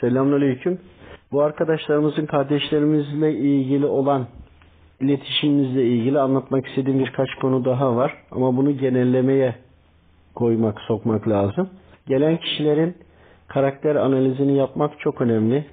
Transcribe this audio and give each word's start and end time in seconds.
Selamünaleyküm. 0.00 0.78
Bu 1.32 1.42
arkadaşlarımızın 1.42 2.26
kardeşlerimizle 2.26 3.32
ilgili 3.32 3.86
olan 3.86 4.26
iletişimimizle 5.00 5.84
ilgili 5.84 6.20
anlatmak 6.20 6.66
istediğim 6.66 6.98
birkaç 6.98 7.34
konu 7.40 7.64
daha 7.64 7.96
var. 7.96 8.14
Ama 8.30 8.56
bunu 8.56 8.76
genellemeye 8.76 9.54
koymak, 10.34 10.80
sokmak 10.80 11.28
lazım. 11.28 11.68
Gelen 12.06 12.36
kişilerin 12.36 12.94
karakter 13.48 13.96
analizini 13.96 14.56
yapmak 14.56 15.00
çok 15.00 15.20
önemli. 15.20 15.64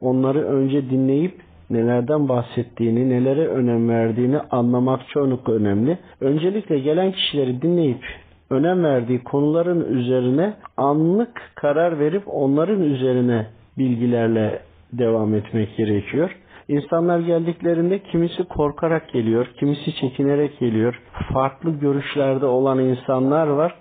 Onları 0.00 0.44
önce 0.44 0.90
dinleyip 0.90 1.34
nelerden 1.70 2.28
bahsettiğini, 2.28 3.10
nelere 3.10 3.46
önem 3.46 3.88
verdiğini 3.88 4.38
anlamak 4.38 5.00
çok 5.08 5.48
önemli. 5.48 5.98
Öncelikle 6.20 6.78
gelen 6.78 7.12
kişileri 7.12 7.62
dinleyip 7.62 8.04
önem 8.50 8.84
verdiği 8.84 9.24
konuların 9.24 9.94
üzerine 9.94 10.54
anlık 10.76 11.52
karar 11.54 11.98
verip 11.98 12.22
onların 12.26 12.82
üzerine 12.82 13.46
bilgilerle 13.78 14.60
devam 14.92 15.34
etmek 15.34 15.76
gerekiyor. 15.76 16.30
İnsanlar 16.68 17.20
geldiklerinde 17.20 17.98
kimisi 17.98 18.44
korkarak 18.44 19.12
geliyor, 19.12 19.46
kimisi 19.60 19.94
çekinerek 19.94 20.58
geliyor. 20.58 21.00
Farklı 21.32 21.70
görüşlerde 21.70 22.46
olan 22.46 22.78
insanlar 22.78 23.46
var. 23.46 23.74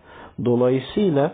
Dolayısıyla 0.45 1.33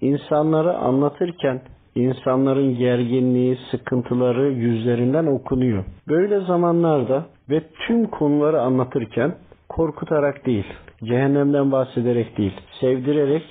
insanları 0.00 0.76
anlatırken 0.76 1.60
insanların 1.94 2.78
gerginliği, 2.78 3.58
sıkıntıları 3.70 4.52
yüzlerinden 4.52 5.26
okunuyor. 5.26 5.84
Böyle 6.08 6.40
zamanlarda 6.40 7.26
ve 7.50 7.62
tüm 7.86 8.06
konuları 8.06 8.60
anlatırken 8.60 9.34
korkutarak 9.68 10.46
değil, 10.46 10.66
cehennemden 11.04 11.72
bahsederek 11.72 12.38
değil, 12.38 12.60
sevdirerek, 12.80 13.42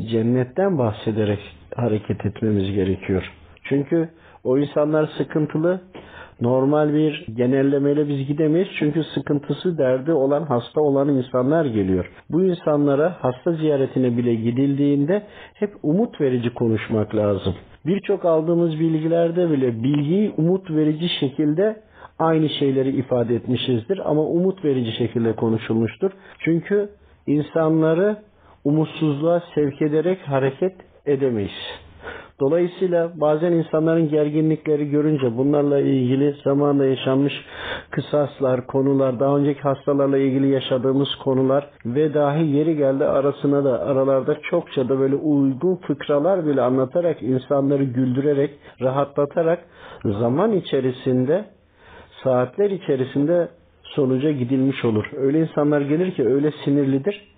cennetten 0.00 0.78
bahsederek 0.78 1.40
hareket 1.76 2.26
etmemiz 2.26 2.74
gerekiyor. 2.74 3.32
Çünkü 3.64 4.08
o 4.44 4.58
insanlar 4.58 5.06
sıkıntılı, 5.18 5.80
normal 6.40 6.94
bir 6.94 7.26
genellemeyle 7.36 8.08
biz 8.08 8.26
gidemeyiz. 8.26 8.68
Çünkü 8.78 9.04
sıkıntısı, 9.04 9.78
derdi 9.78 10.12
olan, 10.12 10.42
hasta 10.42 10.80
olan 10.80 11.08
insanlar 11.08 11.64
geliyor. 11.64 12.10
Bu 12.30 12.44
insanlara 12.44 13.16
hasta 13.20 13.52
ziyaretine 13.52 14.16
bile 14.16 14.34
gidildiğinde 14.34 15.22
hep 15.54 15.70
umut 15.82 16.20
verici 16.20 16.54
konuşmak 16.54 17.14
lazım. 17.14 17.54
Birçok 17.86 18.24
aldığımız 18.24 18.80
bilgilerde 18.80 19.50
bile 19.50 19.82
bilgiyi 19.82 20.34
umut 20.36 20.70
verici 20.70 21.08
şekilde 21.08 21.76
aynı 22.18 22.48
şeyleri 22.48 22.90
ifade 22.90 23.34
etmişizdir 23.34 24.10
ama 24.10 24.22
umut 24.22 24.64
verici 24.64 24.92
şekilde 24.92 25.32
konuşulmuştur. 25.36 26.10
Çünkü 26.38 26.88
insanları 27.26 28.16
umutsuzluğa 28.64 29.42
sevk 29.54 29.82
ederek 29.82 30.18
hareket 30.28 30.74
edemeyiz. 31.06 31.83
Dolayısıyla 32.40 33.12
bazen 33.14 33.52
insanların 33.52 34.08
gerginlikleri 34.08 34.90
görünce 34.90 35.36
bunlarla 35.36 35.80
ilgili 35.80 36.34
zamanla 36.44 36.84
yaşanmış 36.84 37.32
kısaslar, 37.90 38.66
konular, 38.66 39.20
daha 39.20 39.36
önceki 39.36 39.60
hastalarla 39.60 40.18
ilgili 40.18 40.48
yaşadığımız 40.48 41.08
konular 41.24 41.70
ve 41.86 42.14
dahi 42.14 42.46
yeri 42.46 42.76
geldi 42.76 43.04
arasına 43.04 43.64
da 43.64 43.80
aralarda 43.80 44.40
çokça 44.40 44.88
da 44.88 44.98
böyle 44.98 45.14
uygun 45.14 45.76
fıkralar 45.76 46.46
bile 46.46 46.62
anlatarak 46.62 47.22
insanları 47.22 47.84
güldürerek, 47.84 48.50
rahatlatarak 48.80 49.64
zaman 50.04 50.52
içerisinde 50.52 51.44
saatler 52.24 52.70
içerisinde 52.70 53.48
sonuca 53.82 54.30
gidilmiş 54.30 54.84
olur. 54.84 55.04
Öyle 55.16 55.40
insanlar 55.40 55.80
gelir 55.80 56.14
ki 56.14 56.28
öyle 56.28 56.52
sinirlidir. 56.64 57.34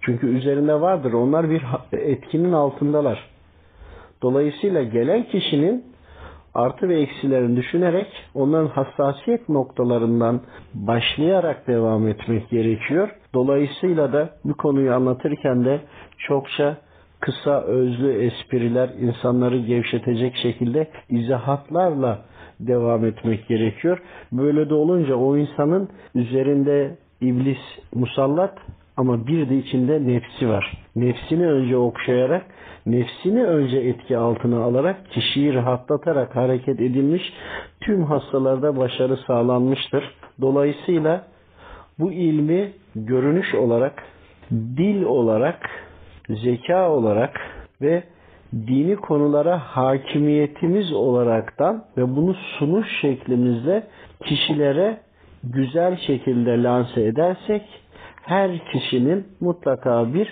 Çünkü 0.00 0.26
üzerinde 0.26 0.80
vardır. 0.80 1.12
Onlar 1.12 1.50
bir 1.50 1.62
etkinin 1.92 2.52
altındalar. 2.52 3.29
Dolayısıyla 4.22 4.82
gelen 4.82 5.22
kişinin 5.22 5.84
artı 6.54 6.88
ve 6.88 7.00
eksilerini 7.00 7.56
düşünerek 7.56 8.06
onların 8.34 8.66
hassasiyet 8.66 9.48
noktalarından 9.48 10.40
başlayarak 10.74 11.66
devam 11.66 12.08
etmek 12.08 12.50
gerekiyor. 12.50 13.08
Dolayısıyla 13.34 14.12
da 14.12 14.30
bu 14.44 14.54
konuyu 14.54 14.94
anlatırken 14.94 15.64
de 15.64 15.80
çokça 16.18 16.76
kısa 17.20 17.60
özlü 17.60 18.12
espriler 18.12 18.88
insanları 18.88 19.58
gevşetecek 19.58 20.36
şekilde 20.36 20.88
izahatlarla 21.08 22.18
devam 22.60 23.04
etmek 23.04 23.48
gerekiyor. 23.48 24.02
Böyle 24.32 24.70
de 24.70 24.74
olunca 24.74 25.14
o 25.14 25.36
insanın 25.36 25.88
üzerinde 26.14 26.96
iblis 27.20 27.58
musallat 27.94 28.58
ama 29.00 29.26
bir 29.26 29.50
de 29.50 29.58
içinde 29.58 30.06
nefsi 30.06 30.48
var. 30.48 30.72
Nefsini 30.96 31.46
önce 31.46 31.76
okşayarak, 31.76 32.46
nefsini 32.86 33.44
önce 33.44 33.76
etki 33.76 34.16
altına 34.16 34.62
alarak, 34.62 35.10
kişiyi 35.10 35.54
rahatlatarak 35.54 36.36
hareket 36.36 36.80
edilmiş, 36.80 37.32
tüm 37.80 38.04
hastalarda 38.04 38.76
başarı 38.76 39.16
sağlanmıştır. 39.26 40.04
Dolayısıyla 40.40 41.24
bu 41.98 42.12
ilmi 42.12 42.72
görünüş 42.94 43.54
olarak, 43.54 44.02
dil 44.50 45.02
olarak, 45.02 45.70
zeka 46.28 46.90
olarak 46.90 47.40
ve 47.82 48.02
dini 48.52 48.96
konulara 48.96 49.58
hakimiyetimiz 49.58 50.92
olaraktan 50.92 51.84
ve 51.96 52.16
bunu 52.16 52.34
sunuş 52.34 52.86
şeklimizle 53.00 53.82
kişilere 54.24 55.00
güzel 55.44 55.96
şekilde 55.96 56.62
lanse 56.62 57.02
edersek 57.02 57.62
her 58.30 58.58
kişinin 58.72 59.26
mutlaka 59.40 60.14
bir 60.14 60.28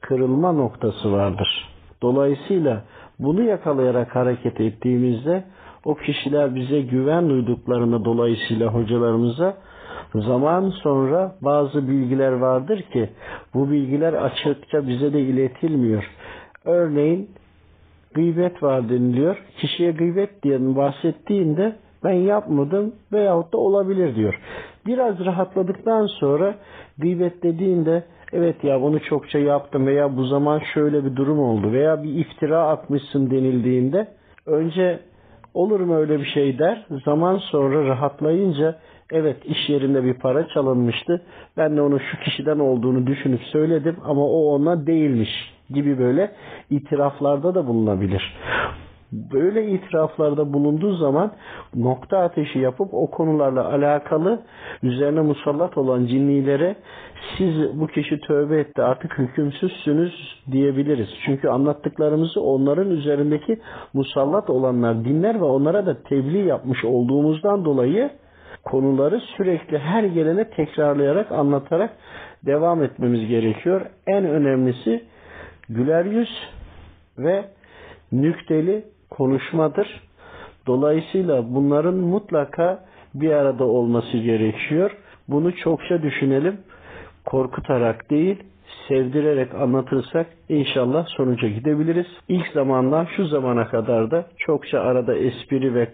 kırılma 0.00 0.52
noktası 0.52 1.12
vardır. 1.12 1.68
Dolayısıyla 2.02 2.84
bunu 3.18 3.42
yakalayarak 3.42 4.16
hareket 4.16 4.60
ettiğimizde 4.60 5.44
o 5.84 5.94
kişiler 5.94 6.54
bize 6.54 6.80
güven 6.80 7.30
duyduklarını 7.30 8.04
dolayısıyla 8.04 8.74
hocalarımıza 8.74 9.56
zaman 10.14 10.70
sonra 10.70 11.34
bazı 11.40 11.88
bilgiler 11.88 12.32
vardır 12.32 12.82
ki 12.82 13.10
bu 13.54 13.70
bilgiler 13.70 14.12
açıkça 14.12 14.88
bize 14.88 15.12
de 15.12 15.20
iletilmiyor. 15.20 16.10
Örneğin 16.64 17.30
gıybet 18.14 18.62
var 18.62 18.88
deniliyor. 18.88 19.36
Kişiye 19.56 19.90
gıybet 19.90 20.42
diye 20.42 20.76
bahsettiğinde 20.76 21.76
ben 22.04 22.12
yapmadım 22.12 22.94
veyahut 23.12 23.52
da 23.52 23.58
olabilir 23.58 24.16
diyor. 24.16 24.40
Biraz 24.86 25.24
rahatladıktan 25.24 26.06
sonra 26.06 26.54
gıybet 26.98 27.42
dediğinde 27.42 28.04
evet 28.32 28.64
ya 28.64 28.82
bunu 28.82 29.00
çokça 29.00 29.38
yaptım 29.38 29.86
veya 29.86 30.16
bu 30.16 30.24
zaman 30.24 30.60
şöyle 30.74 31.04
bir 31.04 31.16
durum 31.16 31.38
oldu 31.38 31.72
veya 31.72 32.02
bir 32.02 32.14
iftira 32.14 32.68
atmışsın 32.68 33.30
denildiğinde 33.30 34.08
önce 34.46 35.00
olur 35.54 35.80
mu 35.80 35.96
öyle 35.96 36.20
bir 36.20 36.26
şey 36.26 36.58
der. 36.58 36.86
Zaman 37.04 37.38
sonra 37.38 37.88
rahatlayınca 37.88 38.78
evet 39.12 39.36
iş 39.44 39.68
yerinde 39.68 40.04
bir 40.04 40.14
para 40.14 40.48
çalınmıştı. 40.48 41.22
Ben 41.56 41.76
de 41.76 41.82
onu 41.82 42.00
şu 42.00 42.20
kişiden 42.20 42.58
olduğunu 42.58 43.06
düşünüp 43.06 43.42
söyledim 43.42 43.96
ama 44.04 44.26
o 44.26 44.54
ona 44.54 44.86
değilmiş 44.86 45.54
gibi 45.70 45.98
böyle 45.98 46.32
itiraflarda 46.70 47.54
da 47.54 47.66
bulunabilir. 47.66 48.36
Böyle 49.32 49.70
itiraflarda 49.70 50.52
bulunduğu 50.52 50.94
zaman 50.96 51.32
nokta 51.74 52.18
ateşi 52.18 52.58
yapıp 52.58 52.88
o 52.94 53.10
konularla 53.10 53.72
alakalı 53.72 54.42
üzerine 54.82 55.20
musallat 55.20 55.78
olan 55.78 56.06
cinnilere 56.06 56.76
siz 57.38 57.80
bu 57.80 57.86
kişi 57.86 58.20
tövbe 58.20 58.60
etti 58.60 58.82
artık 58.82 59.18
hükümsüzsünüz 59.18 60.42
diyebiliriz. 60.52 61.08
Çünkü 61.26 61.48
anlattıklarımızı 61.48 62.40
onların 62.40 62.90
üzerindeki 62.90 63.60
musallat 63.92 64.50
olanlar 64.50 65.04
dinler 65.04 65.40
ve 65.40 65.44
onlara 65.44 65.86
da 65.86 66.02
tebliğ 66.02 66.46
yapmış 66.46 66.84
olduğumuzdan 66.84 67.64
dolayı 67.64 68.10
konuları 68.64 69.20
sürekli 69.20 69.78
her 69.78 70.04
gelene 70.04 70.50
tekrarlayarak 70.50 71.32
anlatarak 71.32 71.90
devam 72.46 72.82
etmemiz 72.82 73.28
gerekiyor. 73.28 73.86
En 74.06 74.24
önemlisi 74.24 75.04
güler 75.68 76.04
yüz 76.04 76.28
ve 77.18 77.44
nükteli 78.12 78.84
konuşmadır. 79.16 80.00
Dolayısıyla 80.66 81.54
bunların 81.54 81.94
mutlaka 81.94 82.84
bir 83.14 83.30
arada 83.30 83.64
olması 83.64 84.16
gerekiyor. 84.16 84.90
Bunu 85.28 85.56
çokça 85.56 86.02
düşünelim. 86.02 86.58
Korkutarak 87.24 88.10
değil, 88.10 88.42
sevdirerek 88.88 89.54
anlatırsak 89.54 90.26
inşallah 90.48 91.06
sonuca 91.06 91.48
gidebiliriz. 91.48 92.06
İlk 92.28 92.46
zamandan 92.46 93.06
şu 93.16 93.26
zamana 93.26 93.68
kadar 93.68 94.10
da 94.10 94.26
çokça 94.38 94.80
arada 94.80 95.14
espri 95.14 95.74
ve 95.74 95.88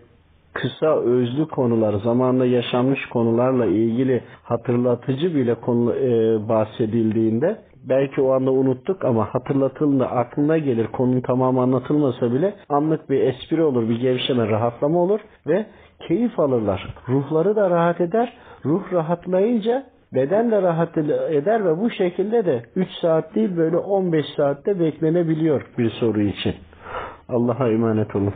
kısa 0.53 1.01
özlü 1.01 1.49
konular, 1.49 1.95
zamanla 1.95 2.47
yaşanmış 2.47 3.07
konularla 3.07 3.67
ilgili 3.67 4.23
hatırlatıcı 4.43 5.35
bile 5.35 5.55
konu 5.55 5.95
e, 5.95 6.09
bahsedildiğinde 6.49 7.59
belki 7.89 8.21
o 8.21 8.33
anda 8.33 8.51
unuttuk 8.51 9.05
ama 9.05 9.35
hatırlatıldığında 9.35 10.11
aklına 10.11 10.59
gelir 10.59 10.87
konunun 10.87 11.21
tamamı 11.21 11.61
anlatılmasa 11.61 12.33
bile 12.33 12.55
anlık 12.69 13.11
bir 13.11 13.21
espri 13.21 13.63
olur, 13.63 13.89
bir 13.89 14.01
gevşeme, 14.01 14.49
rahatlama 14.49 14.99
olur 14.99 15.21
ve 15.47 15.67
keyif 16.09 16.41
alırlar. 16.41 16.95
Ruhları 17.09 17.57
da 17.57 17.71
rahat 17.71 18.01
eder. 18.01 18.33
Ruh 18.65 18.93
rahatlayınca 18.93 19.85
beden 20.15 20.51
de 20.51 20.63
rahat 20.63 20.99
eder 21.31 21.65
ve 21.65 21.81
bu 21.81 21.91
şekilde 21.91 22.47
de 22.47 22.63
3 22.77 22.89
saat 23.01 23.35
değil 23.35 23.57
böyle 23.57 23.77
15 23.77 24.27
saatte 24.37 24.81
beklenebiliyor 24.81 25.67
bir 25.79 25.91
soru 25.91 26.21
için. 26.21 26.55
Allah'a 27.29 27.69
emanet 27.69 28.17
olun. 28.17 28.29